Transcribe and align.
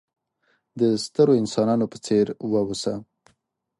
د 0.79 0.81
سترو 1.03 1.33
انسانانو 1.41 1.85
په 1.91 1.97
څېر 2.05 2.25
وه 2.51 2.59
اوسه! 2.65 2.93